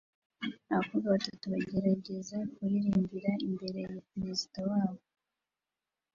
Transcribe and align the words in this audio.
Abakobwa 0.71 1.07
batatu 1.15 1.45
bagerageza 1.53 2.37
kuririmbira 2.53 3.31
imbere 3.47 3.79
ya 3.87 3.95
perezida 4.11 4.59
wabo 4.69 5.01